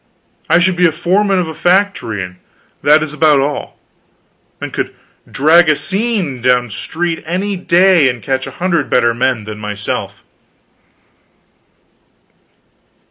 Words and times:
I 0.49 0.57
should 0.57 0.77
be 0.77 0.89
foreman 0.89 1.37
of 1.37 1.47
a 1.47 1.53
factory, 1.53 2.37
that 2.81 3.03
is 3.03 3.13
about 3.13 3.39
all; 3.39 3.77
and 4.59 4.73
could 4.73 4.95
drag 5.31 5.69
a 5.69 5.75
seine 5.75 6.41
down 6.41 6.71
street 6.71 7.21
any 7.23 7.55
day 7.55 8.09
and 8.09 8.23
catch 8.23 8.47
a 8.47 8.57
hundred 8.57 8.89
better 8.89 9.13
men 9.13 9.43
than 9.43 9.59
myself. 9.59 10.23